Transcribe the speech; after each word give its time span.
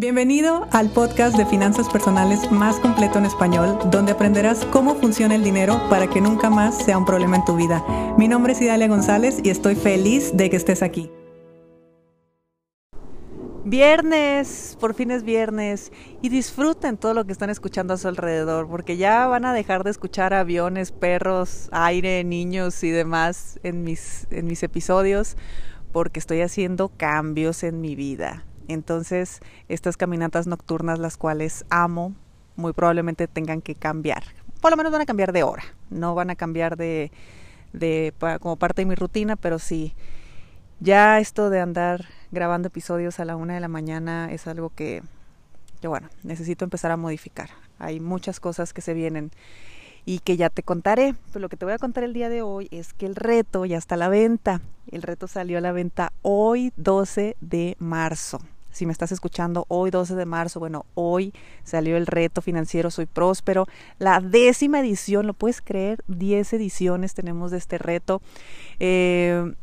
Bienvenido 0.00 0.66
al 0.72 0.88
podcast 0.88 1.36
de 1.36 1.44
finanzas 1.44 1.86
personales 1.90 2.50
más 2.50 2.80
completo 2.80 3.18
en 3.18 3.26
español, 3.26 3.78
donde 3.90 4.12
aprenderás 4.12 4.64
cómo 4.72 4.94
funciona 4.94 5.34
el 5.34 5.44
dinero 5.44 5.78
para 5.90 6.08
que 6.08 6.22
nunca 6.22 6.48
más 6.48 6.82
sea 6.82 6.96
un 6.96 7.04
problema 7.04 7.36
en 7.36 7.44
tu 7.44 7.54
vida. 7.54 7.84
Mi 8.16 8.26
nombre 8.26 8.54
es 8.54 8.62
Idalia 8.62 8.88
González 8.88 9.40
y 9.44 9.50
estoy 9.50 9.74
feliz 9.74 10.34
de 10.34 10.48
que 10.48 10.56
estés 10.56 10.82
aquí. 10.82 11.10
Viernes, 13.66 14.78
por 14.80 14.94
fin 14.94 15.10
es 15.10 15.22
viernes 15.22 15.92
y 16.22 16.30
disfruten 16.30 16.96
todo 16.96 17.12
lo 17.12 17.26
que 17.26 17.32
están 17.32 17.50
escuchando 17.50 17.92
a 17.92 17.98
su 17.98 18.08
alrededor, 18.08 18.68
porque 18.68 18.96
ya 18.96 19.26
van 19.26 19.44
a 19.44 19.52
dejar 19.52 19.84
de 19.84 19.90
escuchar 19.90 20.32
aviones, 20.32 20.92
perros, 20.92 21.68
aire, 21.72 22.24
niños 22.24 22.82
y 22.84 22.88
demás 22.88 23.60
en 23.64 23.84
mis, 23.84 24.26
en 24.30 24.46
mis 24.46 24.62
episodios, 24.62 25.36
porque 25.92 26.20
estoy 26.20 26.40
haciendo 26.40 26.88
cambios 26.88 27.62
en 27.64 27.82
mi 27.82 27.96
vida 27.96 28.46
entonces, 28.72 29.40
estas 29.68 29.96
caminatas 29.96 30.46
nocturnas, 30.46 30.98
las 30.98 31.16
cuales 31.16 31.64
amo, 31.70 32.14
muy 32.56 32.72
probablemente 32.72 33.26
tengan 33.28 33.62
que 33.62 33.74
cambiar. 33.74 34.22
Por 34.60 34.70
lo 34.70 34.76
menos 34.76 34.92
van 34.92 35.00
a 35.00 35.06
cambiar 35.06 35.32
de 35.32 35.42
hora, 35.42 35.62
no 35.88 36.14
van 36.14 36.30
a 36.30 36.36
cambiar 36.36 36.76
de, 36.76 37.10
de 37.72 38.12
como 38.40 38.56
parte 38.56 38.82
de 38.82 38.86
mi 38.86 38.94
rutina, 38.94 39.36
pero 39.36 39.58
sí, 39.58 39.94
ya 40.80 41.18
esto 41.18 41.50
de 41.50 41.60
andar 41.60 42.06
grabando 42.30 42.68
episodios 42.68 43.20
a 43.20 43.24
la 43.24 43.36
una 43.36 43.54
de 43.54 43.60
la 43.60 43.68
mañana 43.68 44.30
es 44.30 44.46
algo 44.46 44.70
que, 44.70 45.02
que 45.80 45.88
bueno, 45.88 46.08
necesito 46.22 46.64
empezar 46.64 46.90
a 46.90 46.96
modificar. 46.96 47.50
Hay 47.78 48.00
muchas 48.00 48.40
cosas 48.40 48.72
que 48.72 48.82
se 48.82 48.94
vienen 48.94 49.30
y 50.04 50.20
que 50.20 50.36
ya 50.36 50.50
te 50.50 50.62
contaré. 50.62 51.14
Pero 51.32 51.40
lo 51.40 51.48
que 51.48 51.56
te 51.56 51.64
voy 51.64 51.74
a 51.74 51.78
contar 51.78 52.04
el 52.04 52.12
día 52.12 52.28
de 52.28 52.42
hoy 52.42 52.68
es 52.70 52.92
que 52.92 53.06
el 53.06 53.16
reto 53.16 53.64
ya 53.64 53.78
está 53.78 53.94
a 53.94 53.98
la 53.98 54.08
venta. 54.08 54.60
El 54.90 55.02
reto 55.02 55.26
salió 55.28 55.58
a 55.58 55.60
la 55.60 55.72
venta 55.72 56.12
hoy 56.22 56.72
12 56.76 57.36
de 57.40 57.76
marzo 57.78 58.40
si 58.70 58.86
me 58.86 58.92
estás 58.92 59.12
escuchando 59.12 59.64
hoy 59.68 59.90
12 59.90 60.14
de 60.14 60.26
marzo, 60.26 60.60
bueno, 60.60 60.86
hoy 60.94 61.32
salió 61.64 61.96
el 61.96 62.06
reto 62.06 62.42
financiero 62.42 62.90
Soy 62.90 63.06
Próspero, 63.06 63.66
la 63.98 64.20
décima 64.20 64.80
edición, 64.80 65.26
¿lo 65.26 65.34
puedes 65.34 65.60
creer? 65.60 66.02
10 66.08 66.52
ediciones 66.54 67.14
tenemos 67.14 67.50
de 67.50 67.58
este 67.58 67.78
reto. 67.78 68.22
Eh, 68.78 69.54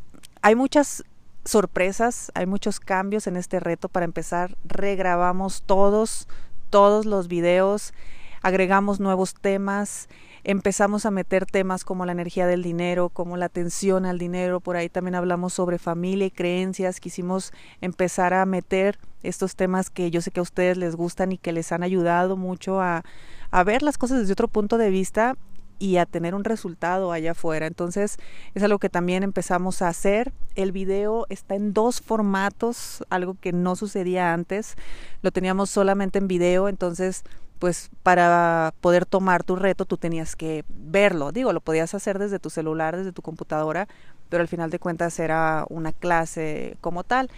hay 0.42 0.54
muchas 0.54 1.04
sorpresas, 1.44 2.30
hay 2.34 2.46
muchos 2.46 2.80
cambios 2.80 3.26
en 3.26 3.36
este 3.36 3.60
reto. 3.60 3.88
Para 3.88 4.04
empezar, 4.04 4.56
regrabamos 4.64 5.62
todos, 5.62 6.28
todos 6.70 7.06
los 7.06 7.28
videos, 7.28 7.94
agregamos 8.42 9.00
nuevos 9.00 9.34
temas 9.34 10.08
empezamos 10.44 11.04
a 11.06 11.10
meter 11.10 11.46
temas 11.46 11.84
como 11.84 12.06
la 12.06 12.12
energía 12.12 12.46
del 12.46 12.62
dinero, 12.62 13.08
como 13.10 13.36
la 13.36 13.46
atención 13.46 14.06
al 14.06 14.18
dinero, 14.18 14.60
por 14.60 14.76
ahí 14.76 14.88
también 14.88 15.14
hablamos 15.14 15.52
sobre 15.52 15.78
familia 15.78 16.26
y 16.26 16.30
creencias, 16.30 17.00
quisimos 17.00 17.52
empezar 17.80 18.34
a 18.34 18.46
meter 18.46 18.98
estos 19.22 19.56
temas 19.56 19.90
que 19.90 20.10
yo 20.10 20.20
sé 20.20 20.30
que 20.30 20.40
a 20.40 20.44
ustedes 20.44 20.76
les 20.76 20.96
gustan 20.96 21.32
y 21.32 21.38
que 21.38 21.52
les 21.52 21.72
han 21.72 21.82
ayudado 21.82 22.36
mucho 22.36 22.80
a, 22.80 23.04
a 23.50 23.64
ver 23.64 23.82
las 23.82 23.98
cosas 23.98 24.20
desde 24.20 24.32
otro 24.32 24.48
punto 24.48 24.78
de 24.78 24.90
vista 24.90 25.36
y 25.80 25.98
a 25.98 26.06
tener 26.06 26.34
un 26.34 26.44
resultado 26.44 27.12
allá 27.12 27.32
afuera. 27.32 27.66
Entonces 27.66 28.16
es 28.54 28.62
algo 28.62 28.78
que 28.78 28.88
también 28.88 29.22
empezamos 29.22 29.82
a 29.82 29.88
hacer. 29.88 30.32
El 30.56 30.72
video 30.72 31.26
está 31.28 31.54
en 31.54 31.72
dos 31.72 32.00
formatos, 32.00 33.04
algo 33.10 33.36
que 33.40 33.52
no 33.52 33.76
sucedía 33.76 34.32
antes. 34.32 34.74
Lo 35.22 35.30
teníamos 35.30 35.70
solamente 35.70 36.18
en 36.18 36.26
video, 36.26 36.68
entonces 36.68 37.22
pues 37.58 37.90
para 38.02 38.72
poder 38.80 39.06
tomar 39.06 39.44
tu 39.44 39.56
reto 39.56 39.84
tú 39.84 39.96
tenías 39.96 40.36
que 40.36 40.64
verlo. 40.68 41.32
Digo, 41.32 41.52
lo 41.52 41.60
podías 41.60 41.94
hacer 41.94 42.18
desde 42.18 42.38
tu 42.38 42.50
celular, 42.50 42.96
desde 42.96 43.12
tu 43.12 43.22
computadora, 43.22 43.88
pero 44.28 44.40
al 44.40 44.48
final 44.48 44.70
de 44.70 44.78
cuentas 44.78 45.18
era 45.18 45.64
una 45.68 45.92
clase 45.92 46.76
como 46.80 47.04
tal. 47.04 47.30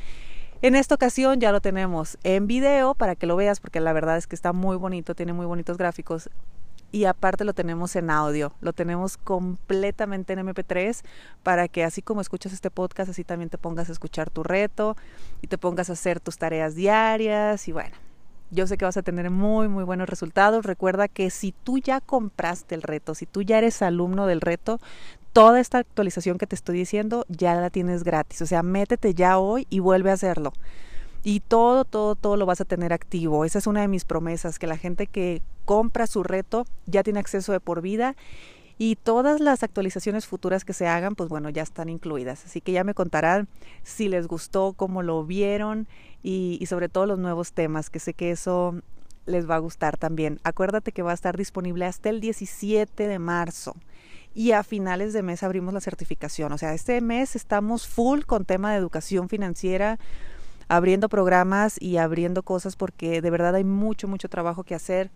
En 0.62 0.74
esta 0.74 0.94
ocasión 0.94 1.40
ya 1.40 1.52
lo 1.52 1.60
tenemos 1.60 2.18
en 2.22 2.46
video 2.46 2.94
para 2.94 3.16
que 3.16 3.26
lo 3.26 3.36
veas 3.36 3.60
porque 3.60 3.80
la 3.80 3.94
verdad 3.94 4.18
es 4.18 4.26
que 4.26 4.34
está 4.34 4.52
muy 4.52 4.76
bonito, 4.76 5.14
tiene 5.14 5.32
muy 5.32 5.46
bonitos 5.46 5.78
gráficos 5.78 6.28
y 6.92 7.04
aparte 7.04 7.44
lo 7.44 7.54
tenemos 7.54 7.96
en 7.96 8.10
audio, 8.10 8.52
lo 8.60 8.72
tenemos 8.72 9.16
completamente 9.16 10.32
en 10.32 10.40
MP3 10.40 11.02
para 11.42 11.68
que 11.68 11.84
así 11.84 12.02
como 12.02 12.20
escuchas 12.20 12.52
este 12.52 12.70
podcast, 12.70 13.10
así 13.10 13.24
también 13.24 13.48
te 13.48 13.58
pongas 13.58 13.88
a 13.88 13.92
escuchar 13.92 14.28
tu 14.28 14.42
reto 14.42 14.96
y 15.40 15.46
te 15.46 15.56
pongas 15.56 15.88
a 15.88 15.94
hacer 15.94 16.20
tus 16.20 16.36
tareas 16.36 16.74
diarias 16.74 17.68
y 17.68 17.72
bueno, 17.72 17.96
yo 18.50 18.66
sé 18.66 18.76
que 18.76 18.84
vas 18.84 18.96
a 18.96 19.02
tener 19.02 19.30
muy, 19.30 19.68
muy 19.68 19.84
buenos 19.84 20.08
resultados. 20.08 20.64
Recuerda 20.64 21.08
que 21.08 21.30
si 21.30 21.52
tú 21.52 21.78
ya 21.78 22.00
compraste 22.00 22.74
el 22.74 22.82
reto, 22.82 23.14
si 23.14 23.26
tú 23.26 23.42
ya 23.42 23.58
eres 23.58 23.82
alumno 23.82 24.26
del 24.26 24.40
reto, 24.40 24.80
toda 25.32 25.60
esta 25.60 25.78
actualización 25.78 26.38
que 26.38 26.46
te 26.46 26.56
estoy 26.56 26.78
diciendo 26.78 27.24
ya 27.28 27.54
la 27.54 27.70
tienes 27.70 28.04
gratis. 28.04 28.42
O 28.42 28.46
sea, 28.46 28.62
métete 28.62 29.14
ya 29.14 29.38
hoy 29.38 29.66
y 29.70 29.78
vuelve 29.78 30.10
a 30.10 30.14
hacerlo. 30.14 30.52
Y 31.22 31.40
todo, 31.40 31.84
todo, 31.84 32.14
todo 32.14 32.36
lo 32.36 32.46
vas 32.46 32.60
a 32.60 32.64
tener 32.64 32.92
activo. 32.92 33.44
Esa 33.44 33.58
es 33.58 33.66
una 33.66 33.82
de 33.82 33.88
mis 33.88 34.04
promesas, 34.04 34.58
que 34.58 34.66
la 34.66 34.78
gente 34.78 35.06
que 35.06 35.42
compra 35.64 36.06
su 36.06 36.22
reto 36.22 36.66
ya 36.86 37.02
tiene 37.02 37.20
acceso 37.20 37.52
de 37.52 37.60
por 37.60 37.82
vida 37.82 38.16
y 38.82 38.96
todas 38.96 39.40
las 39.40 39.62
actualizaciones 39.62 40.26
futuras 40.26 40.64
que 40.64 40.72
se 40.72 40.86
hagan, 40.86 41.14
pues 41.14 41.28
bueno, 41.28 41.50
ya 41.50 41.62
están 41.62 41.90
incluidas. 41.90 42.46
Así 42.46 42.62
que 42.62 42.72
ya 42.72 42.82
me 42.82 42.94
contarán 42.94 43.46
si 43.82 44.08
les 44.08 44.26
gustó, 44.26 44.72
cómo 44.72 45.02
lo 45.02 45.22
vieron 45.22 45.86
y, 46.22 46.64
sobre 46.66 46.88
todo 46.88 47.04
los 47.04 47.18
nuevos 47.18 47.52
temas, 47.52 47.90
que 47.90 47.98
sé 47.98 48.14
que 48.14 48.30
eso 48.30 48.80
les 49.26 49.48
va 49.48 49.56
a 49.56 49.58
gustar 49.58 49.98
también. 49.98 50.40
Acuérdate 50.44 50.92
que 50.92 51.02
va 51.02 51.10
a 51.10 51.14
estar 51.14 51.36
disponible 51.36 51.84
hasta 51.84 52.08
el 52.08 52.22
17 52.22 53.06
de 53.06 53.18
marzo 53.18 53.76
y 54.34 54.52
a 54.52 54.62
finales 54.62 55.12
de 55.12 55.20
mes 55.20 55.42
abrimos 55.42 55.74
la 55.74 55.82
certificación. 55.82 56.50
O 56.50 56.56
sea, 56.56 56.72
este 56.72 57.02
mes 57.02 57.36
estamos 57.36 57.86
full 57.86 58.22
con 58.22 58.46
tema 58.46 58.72
de 58.72 58.78
educación 58.78 59.28
financiera, 59.28 59.98
abriendo 60.68 61.10
programas 61.10 61.76
y 61.78 61.98
abriendo 61.98 62.42
cosas 62.42 62.76
porque 62.76 63.20
de 63.20 63.28
verdad 63.28 63.56
hay 63.56 63.64
mucho, 63.64 64.08
mucho 64.08 64.30
trabajo 64.30 64.64
que 64.64 64.74
hacer 64.74 65.10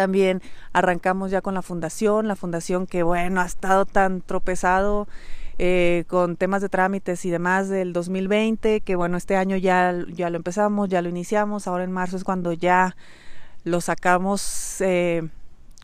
también 0.00 0.40
arrancamos 0.72 1.30
ya 1.30 1.42
con 1.42 1.52
la 1.52 1.60
fundación, 1.60 2.26
la 2.26 2.34
fundación 2.34 2.86
que 2.86 3.02
bueno, 3.02 3.42
ha 3.42 3.44
estado 3.44 3.84
tan 3.84 4.22
tropezado 4.22 5.06
eh, 5.58 6.04
con 6.08 6.36
temas 6.36 6.62
de 6.62 6.70
trámites 6.70 7.26
y 7.26 7.30
demás 7.30 7.68
del 7.68 7.92
2020, 7.92 8.80
que 8.80 8.96
bueno, 8.96 9.18
este 9.18 9.36
año 9.36 9.58
ya, 9.58 9.94
ya 10.08 10.30
lo 10.30 10.38
empezamos, 10.38 10.88
ya 10.88 11.02
lo 11.02 11.10
iniciamos, 11.10 11.66
ahora 11.66 11.84
en 11.84 11.92
marzo 11.92 12.16
es 12.16 12.24
cuando 12.24 12.54
ya 12.54 12.96
lo 13.64 13.82
sacamos 13.82 14.80
eh, 14.80 15.28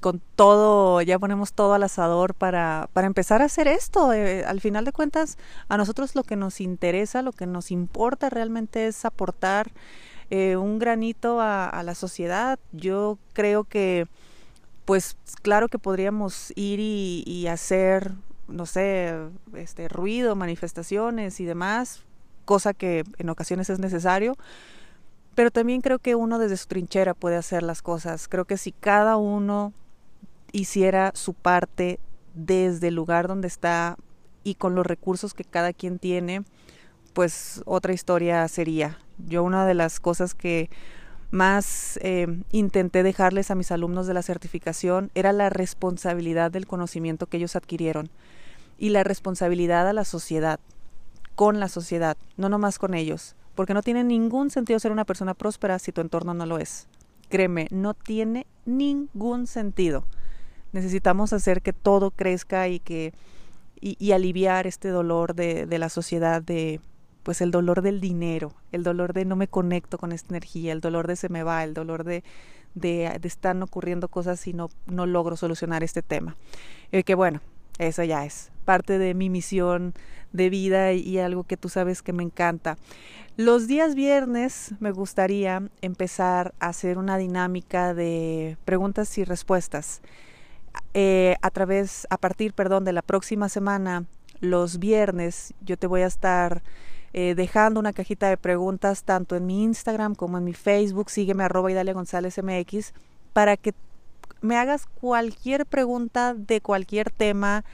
con 0.00 0.22
todo, 0.34 1.02
ya 1.02 1.18
ponemos 1.18 1.52
todo 1.52 1.74
al 1.74 1.82
asador 1.82 2.32
para, 2.32 2.88
para 2.94 3.06
empezar 3.06 3.42
a 3.42 3.44
hacer 3.44 3.68
esto. 3.68 4.14
Eh, 4.14 4.46
al 4.46 4.62
final 4.62 4.86
de 4.86 4.92
cuentas, 4.92 5.36
a 5.68 5.76
nosotros 5.76 6.14
lo 6.14 6.22
que 6.22 6.36
nos 6.36 6.62
interesa, 6.62 7.20
lo 7.20 7.32
que 7.32 7.44
nos 7.44 7.70
importa 7.70 8.30
realmente 8.30 8.86
es 8.86 9.04
aportar 9.04 9.72
eh, 10.30 10.56
un 10.56 10.78
granito 10.78 11.40
a, 11.40 11.82
la 11.84 11.94
sociedad. 11.94 12.58
Yo 12.72 13.18
creo 13.32 13.64
que, 13.64 14.06
pues 14.84 15.16
claro 15.42 15.68
que 15.68 15.78
podríamos 15.78 16.52
ir 16.56 16.80
y, 16.80 17.46
hacer, 17.46 18.12
no 18.48 18.66
sé, 18.66 19.14
este 19.54 19.88
ruido, 19.88 20.34
manifestaciones 20.34 21.40
y 21.40 21.44
demás, 21.44 22.02
cosa 22.44 22.74
que 22.74 23.04
en 23.18 23.28
ocasiones 23.28 23.70
es 23.70 23.78
necesario, 23.78 24.36
pero 25.34 25.50
también 25.50 25.80
creo 25.80 25.98
que 25.98 26.14
uno 26.14 26.38
desde 26.38 26.56
su 26.56 26.66
trinchera 26.66 27.14
puede 27.14 27.36
hacer 27.36 27.62
las 27.62 27.82
cosas. 27.82 28.26
Creo 28.26 28.46
que 28.46 28.56
si 28.56 28.72
cada 28.72 29.16
uno 29.16 29.72
hiciera 30.52 31.12
su 31.14 31.34
parte 31.34 32.00
desde 32.34 32.88
el 32.88 32.94
lugar 32.94 33.28
donde 33.28 33.48
está 33.48 33.96
y 34.42 34.54
con 34.54 34.74
los 34.74 34.86
recursos 34.86 35.34
que 35.34 35.44
cada 35.44 35.72
quien 35.72 35.98
tiene, 35.98 36.44
pues 37.16 37.62
otra 37.64 37.94
historia 37.94 38.46
sería. 38.46 38.98
Yo 39.16 39.42
una 39.42 39.64
de 39.64 39.72
las 39.72 40.00
cosas 40.00 40.34
que 40.34 40.68
más 41.30 41.98
eh, 42.02 42.26
intenté 42.52 43.02
dejarles 43.02 43.50
a 43.50 43.54
mis 43.54 43.72
alumnos 43.72 44.06
de 44.06 44.12
la 44.12 44.20
certificación 44.20 45.10
era 45.14 45.32
la 45.32 45.48
responsabilidad 45.48 46.50
del 46.50 46.66
conocimiento 46.66 47.26
que 47.26 47.38
ellos 47.38 47.56
adquirieron 47.56 48.10
y 48.76 48.90
la 48.90 49.02
responsabilidad 49.02 49.88
a 49.88 49.94
la 49.94 50.04
sociedad, 50.04 50.60
con 51.34 51.58
la 51.58 51.68
sociedad, 51.68 52.18
no 52.36 52.50
nomás 52.50 52.78
con 52.78 52.92
ellos, 52.92 53.34
porque 53.54 53.72
no 53.72 53.80
tiene 53.80 54.04
ningún 54.04 54.50
sentido 54.50 54.78
ser 54.78 54.92
una 54.92 55.06
persona 55.06 55.32
próspera 55.32 55.78
si 55.78 55.92
tu 55.92 56.02
entorno 56.02 56.34
no 56.34 56.44
lo 56.44 56.58
es. 56.58 56.86
Créeme, 57.30 57.66
no 57.70 57.94
tiene 57.94 58.46
ningún 58.66 59.46
sentido. 59.46 60.04
Necesitamos 60.72 61.32
hacer 61.32 61.62
que 61.62 61.72
todo 61.72 62.10
crezca 62.10 62.68
y 62.68 62.78
que 62.78 63.14
y, 63.80 64.12
aliviar 64.12 64.66
este 64.66 64.90
dolor 64.90 65.34
de, 65.34 65.64
de 65.64 65.78
la 65.78 65.88
sociedad 65.88 66.42
de 66.42 66.78
pues 67.26 67.40
el 67.40 67.50
dolor 67.50 67.82
del 67.82 68.00
dinero, 68.00 68.52
el 68.70 68.84
dolor 68.84 69.12
de 69.12 69.24
no 69.24 69.34
me 69.34 69.48
conecto 69.48 69.98
con 69.98 70.12
esta 70.12 70.28
energía, 70.28 70.72
el 70.72 70.80
dolor 70.80 71.08
de 71.08 71.16
se 71.16 71.28
me 71.28 71.42
va, 71.42 71.64
el 71.64 71.74
dolor 71.74 72.04
de, 72.04 72.22
de, 72.76 73.18
están 73.24 73.64
ocurriendo 73.64 74.06
cosas 74.06 74.46
y 74.46 74.52
no, 74.52 74.70
no 74.86 75.06
logro 75.06 75.36
solucionar 75.36 75.82
este 75.82 76.02
tema. 76.02 76.36
Eh, 76.92 77.02
que 77.02 77.16
bueno, 77.16 77.40
eso 77.80 78.04
ya 78.04 78.24
es 78.24 78.52
parte 78.64 79.00
de 79.00 79.14
mi 79.14 79.28
misión 79.28 79.92
de 80.32 80.50
vida 80.50 80.92
y, 80.92 81.18
algo 81.18 81.42
que 81.42 81.56
tú 81.56 81.68
sabes 81.68 82.00
que 82.00 82.12
me 82.12 82.22
encanta. 82.22 82.78
Los 83.36 83.66
días 83.66 83.96
viernes 83.96 84.76
me 84.78 84.92
gustaría 84.92 85.68
empezar 85.82 86.54
a 86.60 86.68
hacer 86.68 86.96
una 86.96 87.18
dinámica 87.18 87.92
de 87.92 88.56
preguntas 88.64 89.18
y 89.18 89.24
respuestas. 89.24 90.00
Eh, 90.94 91.34
a 91.42 91.50
través, 91.50 92.06
a 92.08 92.18
partir, 92.18 92.52
perdón, 92.52 92.84
de 92.84 92.92
la 92.92 93.02
próxima 93.02 93.48
semana, 93.48 94.04
los 94.38 94.78
viernes, 94.78 95.54
yo 95.60 95.76
te 95.76 95.88
voy 95.88 96.02
a 96.02 96.06
estar 96.06 96.62
eh, 97.18 97.34
dejando 97.34 97.80
una 97.80 97.94
cajita 97.94 98.28
de 98.28 98.36
preguntas 98.36 99.02
tanto 99.02 99.36
en 99.36 99.46
mi 99.46 99.62
Instagram 99.62 100.14
como 100.14 100.36
en 100.36 100.44
mi 100.44 100.52
Facebook. 100.52 101.08
Sígueme 101.08 101.44
arroba 101.44 101.72
Idalia 101.72 101.94
González 101.94 102.36
MX 102.36 102.92
para 103.32 103.56
que 103.56 103.72
me 104.42 104.58
hagas 104.58 104.84
cualquier 104.84 105.64
pregunta 105.64 106.34
de 106.34 106.60
cualquier 106.60 107.10
tema 107.10 107.64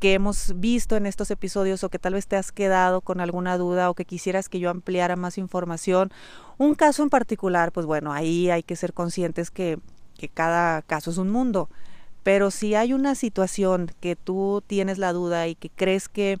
que 0.00 0.14
hemos 0.14 0.58
visto 0.58 0.96
en 0.96 1.06
estos 1.06 1.30
episodios 1.30 1.84
o 1.84 1.88
que 1.88 2.00
tal 2.00 2.14
vez 2.14 2.26
te 2.26 2.34
has 2.34 2.50
quedado 2.50 3.00
con 3.00 3.20
alguna 3.20 3.56
duda 3.58 3.90
o 3.90 3.94
que 3.94 4.04
quisieras 4.04 4.48
que 4.48 4.58
yo 4.58 4.70
ampliara 4.70 5.14
más 5.14 5.38
información. 5.38 6.10
Un 6.58 6.74
caso 6.74 7.04
en 7.04 7.10
particular, 7.10 7.70
pues 7.70 7.86
bueno, 7.86 8.12
ahí 8.12 8.50
hay 8.50 8.64
que 8.64 8.74
ser 8.74 8.92
conscientes 8.92 9.52
que, 9.52 9.78
que 10.18 10.28
cada 10.28 10.82
caso 10.82 11.12
es 11.12 11.18
un 11.18 11.30
mundo. 11.30 11.70
Pero 12.24 12.50
si 12.50 12.74
hay 12.74 12.92
una 12.92 13.14
situación 13.14 13.92
que 14.00 14.16
tú 14.16 14.64
tienes 14.66 14.98
la 14.98 15.12
duda 15.12 15.46
y 15.46 15.54
que 15.54 15.70
crees 15.70 16.08
que 16.08 16.40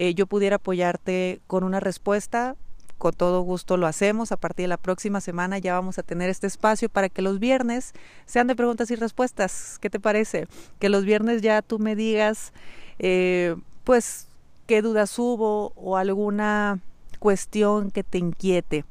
eh, 0.00 0.14
yo 0.14 0.26
pudiera 0.28 0.56
apoyarte 0.56 1.40
con 1.48 1.64
una 1.64 1.80
respuesta, 1.80 2.54
con 2.98 3.12
todo 3.12 3.40
gusto 3.40 3.76
lo 3.76 3.88
hacemos. 3.88 4.30
A 4.30 4.36
partir 4.36 4.62
de 4.64 4.68
la 4.68 4.76
próxima 4.76 5.20
semana 5.20 5.58
ya 5.58 5.74
vamos 5.74 5.98
a 5.98 6.04
tener 6.04 6.30
este 6.30 6.46
espacio 6.46 6.88
para 6.88 7.08
que 7.08 7.20
los 7.20 7.40
viernes 7.40 7.94
sean 8.24 8.46
de 8.46 8.54
preguntas 8.54 8.92
y 8.92 8.94
respuestas. 8.94 9.78
¿Qué 9.80 9.90
te 9.90 9.98
parece? 9.98 10.46
Que 10.78 10.88
los 10.88 11.04
viernes 11.04 11.42
ya 11.42 11.62
tú 11.62 11.80
me 11.80 11.96
digas, 11.96 12.52
eh, 13.00 13.56
pues, 13.82 14.28
qué 14.68 14.82
dudas 14.82 15.18
hubo 15.18 15.72
o 15.74 15.96
alguna 15.96 16.78
cuestión 17.18 17.90
que 17.90 18.04
te 18.04 18.18
inquiete. 18.18 18.84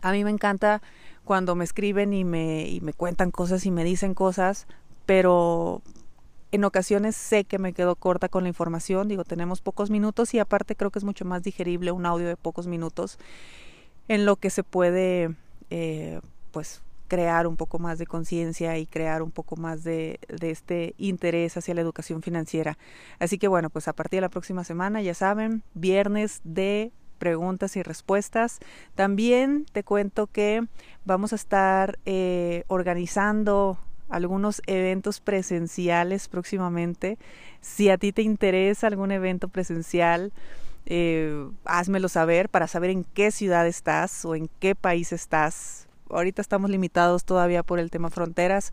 A 0.00 0.12
mí 0.12 0.24
me 0.24 0.30
encanta 0.30 0.80
cuando 1.26 1.54
me 1.54 1.64
escriben 1.64 2.14
y 2.14 2.24
me, 2.24 2.66
y 2.66 2.80
me 2.80 2.94
cuentan 2.94 3.30
cosas 3.30 3.66
y 3.66 3.70
me 3.70 3.84
dicen 3.84 4.14
cosas, 4.14 4.66
pero 5.04 5.82
en 6.52 6.64
ocasiones 6.64 7.16
sé 7.16 7.44
que 7.44 7.58
me 7.58 7.72
quedo 7.72 7.96
corta 7.96 8.28
con 8.28 8.44
la 8.44 8.48
información, 8.48 9.08
digo, 9.08 9.24
tenemos 9.24 9.60
pocos 9.60 9.90
minutos 9.90 10.34
y 10.34 10.38
aparte 10.38 10.76
creo 10.76 10.90
que 10.90 10.98
es 10.98 11.04
mucho 11.04 11.24
más 11.24 11.42
digerible 11.42 11.92
un 11.92 12.06
audio 12.06 12.26
de 12.26 12.36
pocos 12.36 12.66
minutos 12.66 13.18
en 14.08 14.24
lo 14.24 14.36
que 14.36 14.50
se 14.50 14.62
puede, 14.62 15.34
eh, 15.70 16.20
pues, 16.50 16.82
crear 17.08 17.46
un 17.46 17.56
poco 17.56 17.78
más 17.78 17.98
de 17.98 18.06
conciencia 18.06 18.76
y 18.78 18.86
crear 18.86 19.22
un 19.22 19.30
poco 19.30 19.56
más 19.56 19.82
de, 19.82 20.20
de, 20.28 20.50
este 20.50 20.94
interés 20.98 21.56
hacia 21.56 21.74
la 21.74 21.80
educación 21.80 22.22
financiera. 22.22 22.76
Así 23.18 23.38
que 23.38 23.48
bueno, 23.48 23.70
pues 23.70 23.88
a 23.88 23.94
partir 23.94 24.18
de 24.18 24.22
la 24.22 24.28
próxima 24.28 24.62
semana, 24.62 25.00
ya 25.00 25.14
saben, 25.14 25.62
viernes 25.74 26.40
de 26.44 26.92
preguntas 27.18 27.76
y 27.76 27.82
respuestas. 27.82 28.60
También 28.94 29.66
te 29.72 29.84
cuento 29.84 30.26
que 30.26 30.66
vamos 31.04 31.32
a 31.32 31.36
estar 31.36 31.98
eh, 32.06 32.64
organizando 32.68 33.78
algunos 34.08 34.62
eventos 34.66 35.20
presenciales 35.20 36.28
próximamente. 36.28 37.18
Si 37.60 37.90
a 37.90 37.98
ti 37.98 38.12
te 38.12 38.22
interesa 38.22 38.86
algún 38.86 39.12
evento 39.12 39.48
presencial, 39.48 40.32
eh, 40.86 41.46
házmelo 41.64 42.08
saber 42.08 42.48
para 42.48 42.66
saber 42.66 42.90
en 42.90 43.04
qué 43.04 43.30
ciudad 43.30 43.66
estás 43.66 44.24
o 44.24 44.34
en 44.34 44.48
qué 44.58 44.74
país 44.74 45.12
estás. 45.12 45.86
Ahorita 46.10 46.40
estamos 46.40 46.70
limitados 46.70 47.24
todavía 47.24 47.62
por 47.62 47.78
el 47.78 47.90
tema 47.90 48.08
fronteras, 48.08 48.72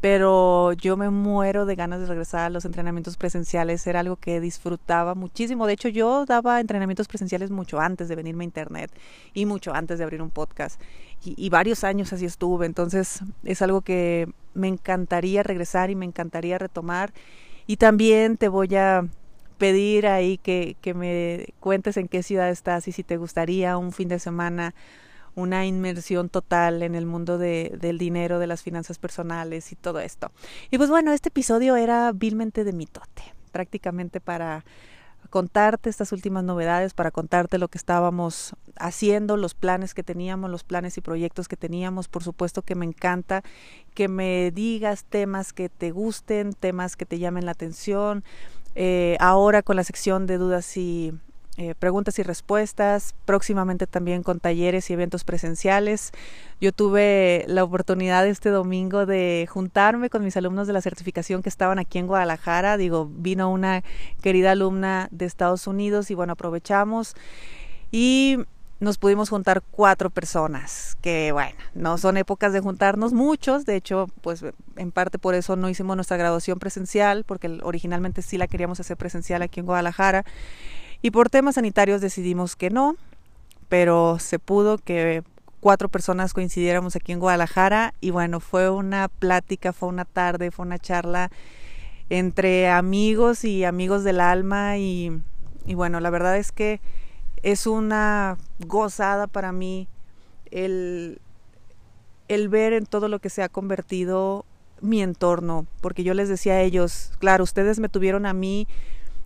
pero 0.00 0.72
yo 0.72 0.96
me 0.96 1.10
muero 1.10 1.66
de 1.66 1.74
ganas 1.74 2.00
de 2.00 2.06
regresar 2.06 2.40
a 2.46 2.50
los 2.50 2.64
entrenamientos 2.64 3.16
presenciales, 3.16 3.86
era 3.86 4.00
algo 4.00 4.16
que 4.16 4.40
disfrutaba 4.40 5.14
muchísimo. 5.14 5.66
De 5.66 5.74
hecho, 5.74 5.88
yo 5.88 6.24
daba 6.24 6.60
entrenamientos 6.60 7.06
presenciales 7.06 7.50
mucho 7.50 7.80
antes 7.80 8.08
de 8.08 8.16
venirme 8.16 8.44
a 8.44 8.46
internet 8.46 8.90
y 9.34 9.44
mucho 9.44 9.74
antes 9.74 9.98
de 9.98 10.04
abrir 10.04 10.22
un 10.22 10.30
podcast. 10.30 10.80
Y, 11.22 11.34
y, 11.36 11.50
varios 11.50 11.84
años 11.84 12.12
así 12.14 12.24
estuve, 12.24 12.64
entonces 12.64 13.20
es 13.44 13.60
algo 13.60 13.82
que 13.82 14.26
me 14.54 14.68
encantaría 14.68 15.42
regresar 15.42 15.90
y 15.90 15.94
me 15.94 16.06
encantaría 16.06 16.56
retomar. 16.56 17.12
Y 17.66 17.76
también 17.76 18.38
te 18.38 18.48
voy 18.48 18.74
a 18.76 19.06
pedir 19.60 20.06
ahí 20.06 20.38
que, 20.38 20.76
que 20.80 20.94
me 20.94 21.52
cuentes 21.60 21.98
en 21.98 22.08
qué 22.08 22.22
ciudad 22.22 22.48
estás 22.48 22.88
y 22.88 22.92
si 22.92 23.04
te 23.04 23.18
gustaría 23.18 23.76
un 23.76 23.92
fin 23.92 24.08
de 24.08 24.18
semana 24.18 24.74
una 25.34 25.66
inmersión 25.66 26.28
total 26.28 26.82
en 26.82 26.94
el 26.94 27.06
mundo 27.06 27.38
de, 27.38 27.76
del 27.80 27.98
dinero, 27.98 28.38
de 28.38 28.46
las 28.46 28.62
finanzas 28.62 28.98
personales 28.98 29.72
y 29.72 29.76
todo 29.76 30.00
esto. 30.00 30.30
Y 30.70 30.78
pues 30.78 30.90
bueno, 30.90 31.12
este 31.12 31.28
episodio 31.28 31.76
era 31.76 32.12
vilmente 32.12 32.64
de 32.64 32.72
mitote, 32.72 33.22
prácticamente 33.52 34.20
para 34.20 34.64
contarte 35.30 35.88
estas 35.88 36.12
últimas 36.12 36.44
novedades, 36.44 36.92
para 36.92 37.10
contarte 37.10 37.58
lo 37.58 37.68
que 37.68 37.78
estábamos 37.78 38.54
haciendo, 38.76 39.36
los 39.36 39.54
planes 39.54 39.94
que 39.94 40.02
teníamos, 40.02 40.50
los 40.50 40.64
planes 40.64 40.96
y 40.98 41.00
proyectos 41.00 41.46
que 41.46 41.56
teníamos. 41.56 42.08
Por 42.08 42.24
supuesto 42.24 42.62
que 42.62 42.74
me 42.74 42.84
encanta 42.84 43.42
que 43.94 44.08
me 44.08 44.50
digas 44.50 45.04
temas 45.04 45.52
que 45.52 45.68
te 45.68 45.92
gusten, 45.92 46.52
temas 46.52 46.96
que 46.96 47.06
te 47.06 47.18
llamen 47.18 47.46
la 47.46 47.52
atención. 47.52 48.24
Eh, 48.74 49.16
ahora 49.20 49.62
con 49.62 49.76
la 49.76 49.84
sección 49.84 50.26
de 50.26 50.38
dudas 50.38 50.76
y 50.76 51.12
eh, 51.56 51.74
preguntas 51.78 52.18
y 52.18 52.22
respuestas, 52.22 53.14
próximamente 53.24 53.86
también 53.86 54.22
con 54.22 54.40
talleres 54.40 54.88
y 54.88 54.92
eventos 54.92 55.24
presenciales. 55.24 56.12
Yo 56.60 56.72
tuve 56.72 57.44
la 57.48 57.64
oportunidad 57.64 58.26
este 58.26 58.50
domingo 58.50 59.04
de 59.04 59.46
juntarme 59.50 60.10
con 60.10 60.24
mis 60.24 60.36
alumnos 60.36 60.66
de 60.66 60.72
la 60.72 60.80
certificación 60.80 61.42
que 61.42 61.48
estaban 61.48 61.78
aquí 61.78 61.98
en 61.98 62.06
Guadalajara. 62.06 62.76
Digo, 62.76 63.10
vino 63.10 63.50
una 63.50 63.82
querida 64.22 64.52
alumna 64.52 65.08
de 65.10 65.26
Estados 65.26 65.66
Unidos 65.66 66.10
y 66.10 66.14
bueno, 66.14 66.34
aprovechamos 66.34 67.14
y 67.90 68.38
nos 68.80 68.96
pudimos 68.96 69.28
juntar 69.28 69.62
cuatro 69.70 70.08
personas, 70.08 70.96
que 71.02 71.32
bueno, 71.32 71.54
no 71.74 71.98
son 71.98 72.16
épocas 72.16 72.54
de 72.54 72.60
juntarnos 72.60 73.12
muchos, 73.12 73.66
de 73.66 73.76
hecho, 73.76 74.08
pues 74.22 74.42
en 74.76 74.90
parte 74.90 75.18
por 75.18 75.34
eso 75.34 75.54
no 75.54 75.68
hicimos 75.68 75.96
nuestra 75.96 76.16
graduación 76.16 76.58
presencial, 76.58 77.24
porque 77.24 77.58
originalmente 77.62 78.22
sí 78.22 78.38
la 78.38 78.48
queríamos 78.48 78.80
hacer 78.80 78.96
presencial 78.96 79.42
aquí 79.42 79.60
en 79.60 79.66
Guadalajara. 79.66 80.24
Y 81.02 81.10
por 81.10 81.30
temas 81.30 81.54
sanitarios 81.54 82.00
decidimos 82.00 82.56
que 82.56 82.70
no, 82.70 82.96
pero 83.68 84.18
se 84.18 84.38
pudo 84.38 84.78
que 84.78 85.22
cuatro 85.60 85.88
personas 85.88 86.32
coincidiéramos 86.32 86.96
aquí 86.96 87.12
en 87.12 87.20
Guadalajara 87.20 87.94
y 88.00 88.10
bueno, 88.10 88.40
fue 88.40 88.70
una 88.70 89.08
plática, 89.08 89.72
fue 89.72 89.88
una 89.88 90.04
tarde, 90.04 90.50
fue 90.50 90.66
una 90.66 90.78
charla 90.78 91.30
entre 92.08 92.68
amigos 92.68 93.44
y 93.44 93.64
amigos 93.64 94.02
del 94.04 94.20
alma 94.20 94.78
y, 94.78 95.22
bueno, 95.66 96.00
la 96.00 96.10
verdad 96.10 96.36
es 96.36 96.50
que 96.50 96.80
es 97.42 97.66
una 97.66 98.36
gozada 98.66 99.26
para 99.26 99.52
mí 99.52 99.86
el, 100.50 101.20
el 102.28 102.48
ver 102.48 102.72
en 102.72 102.86
todo 102.86 103.08
lo 103.08 103.20
que 103.20 103.30
se 103.30 103.42
ha 103.42 103.48
convertido 103.48 104.44
mi 104.80 105.02
entorno, 105.02 105.66
porque 105.80 106.02
yo 106.02 106.14
les 106.14 106.28
decía 106.28 106.54
a 106.54 106.60
ellos, 106.62 107.12
claro, 107.18 107.44
ustedes 107.44 107.78
me 107.78 107.88
tuvieron 107.88 108.26
a 108.26 108.32
mí 108.32 108.66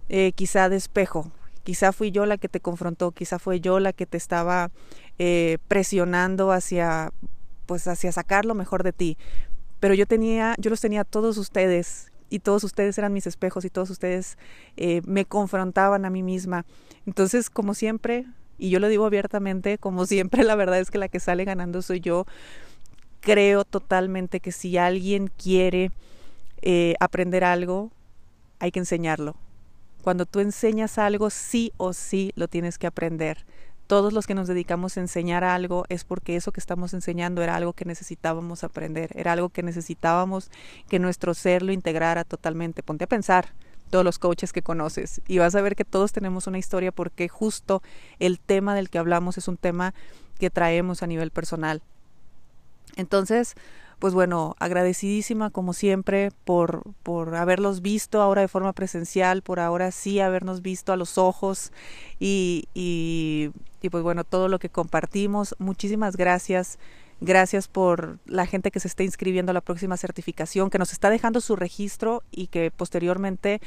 eh, 0.09 0.33
quizá 0.33 0.69
de 0.69 0.77
espejo, 0.77 1.31
Quizá 1.65 1.93
fui 1.93 2.11
yo 2.11 2.27
la 2.27 2.39
que 2.39 2.49
te 2.49 2.61
confrontó, 2.61 3.11
quizá 3.13 3.39
fue 3.39 3.61
yo 3.61 3.81
la 3.81 3.93
que 3.93 4.07
te 4.07 4.17
estaba 4.17 4.71
eh, 5.19 5.59
presionando 5.67 6.53
hacia, 6.53 7.11
pues 7.67 7.89
hacia 7.89 8.13
sacar 8.13 8.45
lo 8.45 8.55
mejor 8.55 8.83
de 8.83 8.93
ti. 8.93 9.17
Pero 9.81 9.95
yo 9.95 10.07
tenía, 10.07 10.55
yo 10.59 10.71
los 10.71 10.81
tenía 10.81 11.01
a 11.01 11.05
todos 11.05 11.39
ustedes 11.39 12.13
y 12.31 12.41
todos 12.41 12.65
ustedes 12.65 12.99
eran 12.99 13.13
mis 13.13 13.27
espejos 13.27 13.65
y 13.65 13.71
todos 13.71 13.91
ustedes 13.91 14.39
eh, 14.77 15.03
me 15.07 15.25
confrontaban 15.25 16.05
a 16.05 16.11
mí 16.11 16.23
misma. 16.23 16.65
Entonces, 17.07 17.49
como 17.49 17.75
siempre, 17.75 18.27
y 18.59 18.71
yo 18.71 18.81
lo 18.81 18.89
digo 18.89 19.07
abiertamente, 19.07 19.79
como 19.79 20.07
siempre, 20.07 20.45
la 20.45 20.57
verdad 20.57 20.81
es 20.81 20.91
que 20.91 20.99
la 20.99 21.09
que 21.09 21.21
sale 21.21 21.45
ganando 21.45 21.83
soy 21.83 22.01
yo. 22.01 22.27
Creo 23.21 23.65
totalmente 23.65 24.41
que 24.41 24.53
si 24.53 24.77
alguien 24.77 25.29
quiere 25.29 25.91
eh, 26.61 26.95
aprender 27.01 27.43
algo, 27.43 27.91
hay 28.59 28.71
que 28.71 28.81
enseñarlo. 28.81 29.35
Cuando 30.05 30.27
tú 30.27 30.41
enseñas 30.41 30.99
algo, 30.99 31.31
sí 31.31 31.73
o 31.79 31.95
sí 31.95 32.33
lo 32.37 32.47
tienes 32.47 32.77
que 32.77 32.87
aprender. 32.87 33.47
Todos 33.87 34.13
los 34.13 34.27
que 34.27 34.35
nos 34.35 34.47
dedicamos 34.47 34.99
a 34.99 35.01
enseñar 35.01 35.45
algo 35.45 35.87
es 35.89 36.05
porque 36.05 36.37
eso 36.37 36.53
que 36.53 36.61
estamos 36.61 36.93
enseñando 36.93 37.43
era 37.43 37.57
algo 37.57 37.73
que 37.73 37.87
necesitábamos 37.87 38.65
aprender, 38.65 39.13
era 39.15 39.33
algo 39.33 39.49
que 39.49 39.63
necesitábamos 39.63 40.51
que 40.91 40.99
nuestro 40.99 41.33
ser 41.33 41.63
lo 41.63 41.73
integrara 41.73 42.25
totalmente. 42.25 42.83
Ponte 42.83 43.05
a 43.05 43.07
pensar 43.07 43.55
todos 43.89 44.05
los 44.05 44.19
coaches 44.19 44.53
que 44.53 44.61
conoces 44.61 45.23
y 45.27 45.39
vas 45.39 45.55
a 45.55 45.63
ver 45.63 45.75
que 45.75 45.87
todos 45.87 46.13
tenemos 46.13 46.47
una 46.47 46.59
historia 46.59 46.93
porque 46.93 47.31
justo 47.31 47.83
el 48.19 48.39
tema 48.41 48.75
del 48.75 48.91
que 48.91 48.99
hablamos 48.99 49.39
es 49.39 49.49
un 49.49 49.57
tema 49.57 49.95
que 50.39 50.51
traemos 50.51 51.03
a 51.03 51.07
nivel 51.07 51.31
personal. 51.31 51.81
Entonces, 52.97 53.55
pues 54.05 54.13
bueno, 54.13 54.55
agradecidísima 54.59 55.49
como 55.49 55.73
siempre 55.73 56.31
por, 56.45 56.83
por 57.03 57.35
haberlos 57.37 57.81
visto 57.81 58.21
ahora 58.21 58.43
de 58.43 58.49
forma 58.49 58.75
presencial, 58.75 59.41
por 59.41 59.61
ahora 59.61 59.93
sí 59.93 60.21
habernos 60.21 60.61
visto 60.61 60.93
a 60.93 60.99
los 60.99 61.17
ojos 61.17 61.73
y, 62.21 62.69
y, 62.75 63.51
y 63.81 63.89
pues 63.89 64.03
bueno, 64.03 64.23
todo 64.25 64.49
lo 64.49 64.59
que 64.59 64.69
compartimos. 64.69 65.55
Muchísimas 65.59 66.19
gracias. 66.19 66.79
Gracias 67.23 67.67
por 67.67 68.19
la 68.27 68.45
gente 68.45 68.71
que 68.71 68.79
se 68.79 68.89
está 68.89 69.05
inscribiendo 69.05 69.53
a 69.53 69.55
la 69.55 69.63
próxima 69.63 69.97
certificación, 69.97 70.69
que 70.69 70.79
nos 70.79 70.93
está 70.93 71.09
dejando 71.09 71.41
su 71.41 71.57
registro 71.57 72.23
y 72.31 72.49
que 72.49 72.71
posteriormente, 72.71 73.63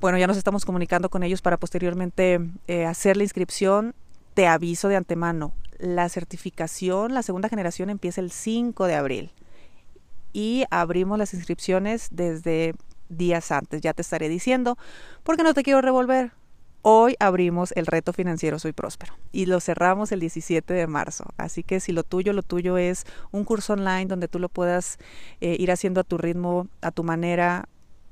bueno, 0.00 0.16
ya 0.16 0.26
nos 0.26 0.38
estamos 0.38 0.64
comunicando 0.64 1.10
con 1.10 1.22
ellos 1.22 1.42
para 1.42 1.58
posteriormente 1.58 2.40
eh, 2.66 2.86
hacer 2.86 3.18
la 3.18 3.24
inscripción. 3.24 3.94
Te 4.32 4.46
aviso 4.46 4.88
de 4.88 4.96
antemano, 4.96 5.52
la 5.78 6.08
certificación, 6.08 7.12
la 7.12 7.22
segunda 7.22 7.50
generación 7.50 7.90
empieza 7.90 8.22
el 8.22 8.30
5 8.30 8.86
de 8.86 8.94
abril 8.94 9.32
y 10.36 10.66
abrimos 10.70 11.16
las 11.16 11.32
inscripciones 11.32 12.08
desde 12.10 12.74
días 13.08 13.50
antes. 13.50 13.80
Ya 13.80 13.94
te 13.94 14.02
estaré 14.02 14.28
diciendo, 14.28 14.76
porque 15.22 15.42
no 15.42 15.54
te 15.54 15.62
quiero 15.62 15.80
revolver. 15.80 16.32
hoy 16.82 17.16
abrimos 17.20 17.72
el 17.74 17.86
reto 17.86 18.12
financiero 18.12 18.58
Soy 18.58 18.72
Próspero 18.72 19.14
y 19.32 19.46
lo 19.46 19.60
cerramos 19.60 20.12
el 20.12 20.20
17 20.20 20.74
de 20.74 20.86
marzo. 20.86 21.24
Así 21.38 21.62
que 21.62 21.80
si 21.80 21.92
lo 21.92 22.04
tuyo, 22.04 22.34
lo 22.34 22.42
tuyo 22.42 22.76
es 22.76 23.06
un 23.30 23.44
curso 23.44 23.72
online 23.72 24.04
donde 24.04 24.28
tú 24.28 24.38
lo 24.38 24.50
puedas 24.50 24.98
eh, 25.40 25.56
ir 25.58 25.72
haciendo 25.72 26.02
a 26.02 26.04
tu 26.04 26.18
ritmo, 26.18 26.68
a 26.82 26.90
tu 26.90 27.02
manera, 27.02 27.70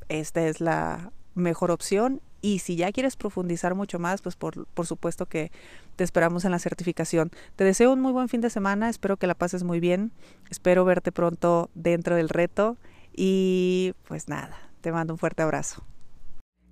esta 0.08 0.48
es 0.48 0.62
la 0.62 1.12
mejor 1.34 1.70
opción. 1.70 2.22
Y 2.44 2.58
si 2.58 2.76
ya 2.76 2.92
quieres 2.92 3.16
profundizar 3.16 3.74
mucho 3.74 3.98
más, 3.98 4.20
pues 4.20 4.36
por, 4.36 4.66
por 4.66 4.86
supuesto 4.86 5.24
que 5.24 5.50
te 5.96 6.04
esperamos 6.04 6.44
en 6.44 6.50
la 6.50 6.58
certificación. 6.58 7.30
Te 7.56 7.64
deseo 7.64 7.90
un 7.90 8.02
muy 8.02 8.12
buen 8.12 8.28
fin 8.28 8.42
de 8.42 8.50
semana, 8.50 8.90
espero 8.90 9.16
que 9.16 9.26
la 9.26 9.34
pases 9.34 9.64
muy 9.64 9.80
bien, 9.80 10.12
espero 10.50 10.84
verte 10.84 11.10
pronto 11.10 11.70
dentro 11.74 12.16
del 12.16 12.28
reto 12.28 12.76
y 13.16 13.94
pues 14.06 14.28
nada, 14.28 14.58
te 14.82 14.92
mando 14.92 15.14
un 15.14 15.18
fuerte 15.18 15.42
abrazo. 15.42 15.86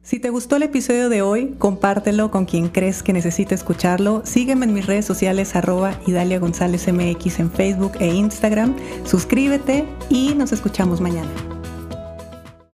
Si 0.03 0.21
te 0.21 0.29
gustó 0.29 0.57
el 0.57 0.65
episodio 0.65 1.09
de 1.09 1.23
hoy, 1.23 1.55
compártelo 1.59 2.31
con 2.31 2.45
quien 2.45 2.69
crees 2.69 3.03
que 3.03 3.15
necesite 3.15 3.55
escucharlo. 3.55 4.21
Sígueme 4.27 4.67
en 4.67 4.75
mis 4.75 4.85
redes 4.85 5.07
sociales 5.07 5.57
arroba 5.57 5.99
Idalia 6.07 6.39
González 6.39 6.87
MX 6.87 7.39
en 7.39 7.51
Facebook 7.51 7.93
e 7.99 8.09
Instagram. 8.09 8.77
Suscríbete 9.07 9.87
y 10.11 10.35
nos 10.35 10.53
escuchamos 10.53 11.01
mañana. 11.01 11.31